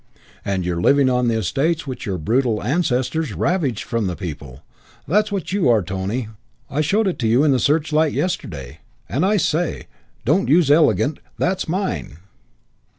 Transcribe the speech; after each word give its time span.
"And 0.43 0.65
you're 0.65 0.81
living 0.81 1.11
on 1.11 1.29
estates 1.29 1.85
which 1.85 2.07
your 2.07 2.17
brutal 2.17 2.63
ancestors 2.63 3.33
ravaged 3.35 3.83
from 3.83 4.07
the 4.07 4.15
people. 4.15 4.63
That's 5.07 5.31
what 5.31 5.51
you 5.53 5.69
are, 5.69 5.83
Tony. 5.83 6.27
I 6.71 6.81
showed 6.81 7.07
it 7.07 7.21
you 7.21 7.43
in 7.43 7.51
the 7.51 7.59
Searchlight 7.59 8.11
yesterday. 8.11 8.79
And, 9.07 9.23
I 9.23 9.37
say, 9.37 9.85
don't 10.25 10.49
use 10.49 10.71
'elegant'; 10.71 11.19
that's 11.37 11.69
mine." 11.69 12.17